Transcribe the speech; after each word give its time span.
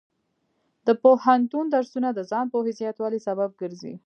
د 0.87 0.89
پوهنتون 1.03 1.65
درسونه 1.75 2.09
د 2.13 2.19
ځان 2.31 2.45
پوهې 2.53 2.73
زیاتوالي 2.79 3.19
سبب 3.27 3.49
ګرځي. 3.61 3.93